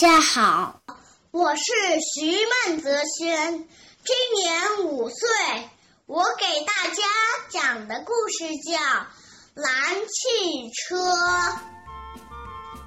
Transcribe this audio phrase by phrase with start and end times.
[0.00, 0.80] 大家好，
[1.32, 1.64] 我是
[2.14, 2.30] 徐
[2.68, 3.68] 梦泽轩，
[4.04, 5.28] 今年五岁。
[6.06, 7.02] 我给大家
[7.50, 8.78] 讲的故事叫
[9.54, 10.96] 《蓝汽车》。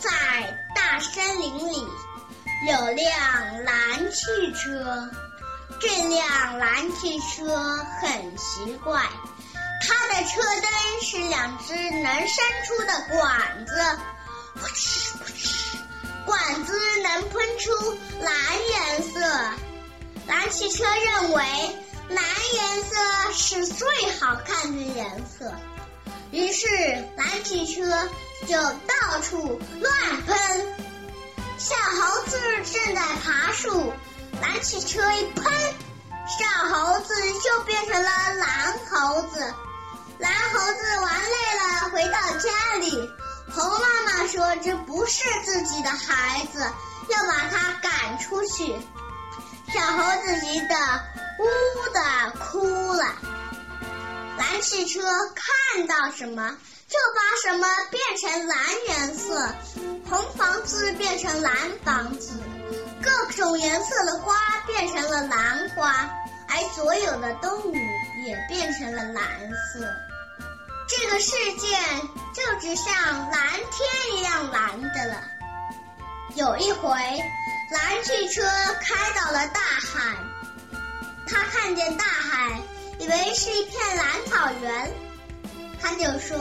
[0.00, 0.10] 在
[0.74, 1.86] 大森林里
[2.70, 5.10] 有辆蓝汽车，
[5.78, 7.54] 这辆蓝汽车
[8.00, 9.02] 很奇怪，
[9.86, 13.74] 它的车灯是两只能伸出的管子，
[14.58, 15.03] 噗嗤噗嗤。
[17.14, 17.70] 能喷出
[18.22, 18.34] 蓝
[18.70, 19.20] 颜色，
[20.26, 21.42] 蓝汽车认为
[22.08, 25.52] 蓝颜色是最好看的颜色，
[26.32, 26.66] 于是
[27.16, 28.08] 蓝汽车
[28.48, 30.66] 就到处乱喷。
[31.56, 32.36] 小猴子
[32.72, 33.92] 正在爬树，
[34.42, 35.52] 蓝汽车一喷，
[36.26, 39.54] 小猴子就变成了蓝猴子。
[40.18, 43.08] 蓝猴子玩累了，回到家里。
[43.52, 46.66] 猴妈妈说：“这不是自己的孩子，
[47.08, 48.74] 要把他赶出去。”
[49.72, 50.76] 小猴子急得
[51.38, 52.00] 呜呜的
[52.38, 53.04] 哭了。
[54.36, 55.00] 蓝汽车
[55.34, 56.56] 看到什么
[56.88, 59.54] 就把什么变成蓝颜色，
[60.08, 62.40] 红房子变成蓝房子，
[63.02, 64.34] 各种颜色的花
[64.66, 66.08] 变成了蓝花，
[66.48, 67.74] 而所有的动物
[68.26, 69.24] 也变成了蓝
[69.72, 69.92] 色。
[70.86, 71.76] 这个世界
[72.34, 75.22] 就只像蓝天一样蓝的了。
[76.36, 78.42] 有一回，蓝汽车
[78.80, 80.16] 开到了大海，
[81.28, 82.60] 他看见大海，
[82.98, 84.92] 以为是一片蓝草原，
[85.80, 86.36] 他就说：“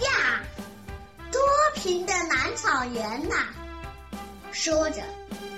[0.00, 0.40] 呀，
[1.30, 1.42] 多
[1.74, 3.36] 平的蓝草原呐！”
[4.50, 5.02] 说着，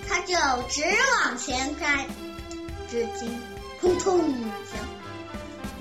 [0.09, 0.35] 他就
[0.69, 0.83] 直
[1.23, 2.09] 往前开，
[2.91, 3.41] 只听
[3.81, 3.97] “砰！
[4.01, 4.81] 砰”一声。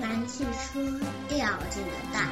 [0.00, 0.80] 蓝汽车
[1.28, 2.28] 掉进了大海，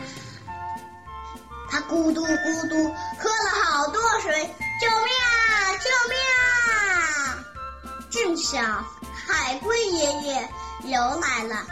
[1.68, 4.32] 他咕嘟咕嘟喝了好多水，
[4.80, 5.31] 救命啊！
[8.32, 8.62] 正巧
[9.12, 10.48] 海龟爷爷
[10.84, 11.66] 游来了，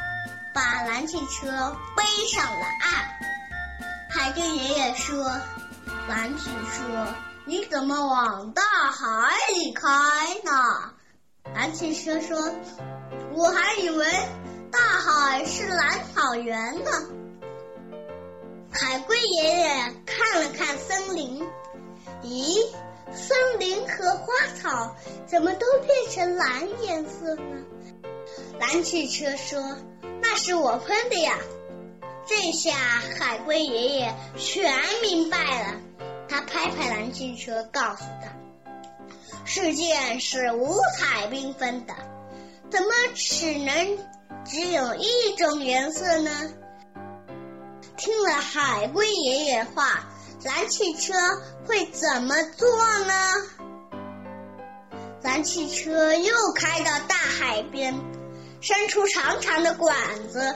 [0.55, 3.09] 把蓝汽车背上了岸。
[4.11, 5.25] 海龟爷爷说
[6.07, 7.15] ：“蓝汽车，
[7.47, 9.89] 你怎么往大海里开
[10.45, 10.93] 呢？”
[11.57, 12.37] 蓝汽车说
[13.33, 14.07] ：“我还以为……”
[14.71, 16.91] 大海是蓝草原呢。
[18.71, 20.40] 海龟爷爷看
[24.61, 24.95] 草
[25.27, 27.65] 怎么都变成蓝颜色呢？
[28.59, 29.77] 蓝汽车说
[30.21, 31.39] ：“那是我喷的呀。”
[32.27, 32.73] 这下
[33.19, 34.73] 海龟爷爷全
[35.03, 35.81] 明白了。
[36.29, 38.37] 他拍拍蓝汽车，告诉他
[39.45, 41.95] ：“世界是五彩缤纷的，
[42.71, 43.99] 怎么只能？”
[44.47, 46.31] 只有一种颜色呢。
[47.97, 50.09] 听了海龟爷爷话，
[50.45, 51.13] 蓝汽车
[51.67, 52.69] 会怎么做
[53.05, 53.15] 呢？
[55.23, 57.95] 蓝汽车又开到大海边，
[58.61, 59.95] 伸出长长的管
[60.29, 60.55] 子，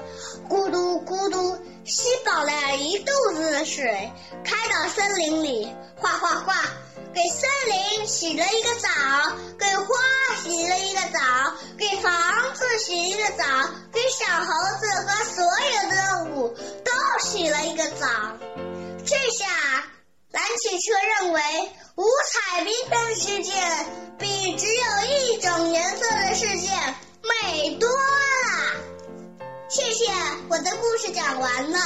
[0.49, 6.55] 咕嘟咕嘟吸饱了一肚子的水，开到森林里，哗哗哗，
[7.13, 8.89] 给森林洗了一个澡，
[9.59, 9.87] 给花
[10.43, 11.19] 洗了一个澡，
[11.77, 12.13] 给房
[12.55, 13.45] 子洗一个澡。
[13.93, 14.47] 给小猴
[14.81, 16.49] 子和所有的动物
[16.85, 18.07] 都洗了一个澡，
[20.57, 21.41] 汽车认为
[21.97, 23.53] 五彩缤纷的世界
[24.19, 26.69] 比只有一种颜色的世界
[27.23, 27.97] 美多了。
[29.69, 30.13] 谢谢，
[30.49, 31.79] 我的故事讲完了。